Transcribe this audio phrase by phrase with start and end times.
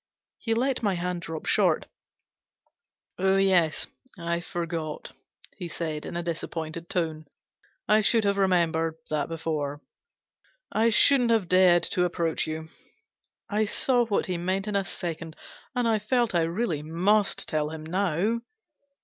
[0.39, 1.85] He let my hand drop short."
[3.19, 3.85] Oh yes,
[4.17, 5.11] I forgot,"
[5.57, 7.27] he said, in a disappointed tone;"
[7.87, 9.79] I should have remembered that before;
[10.71, 12.69] I shouldn't have dared to approach you."
[13.47, 15.35] I saw what he meant in a second,
[15.75, 18.39] and I felt I really must tell him now.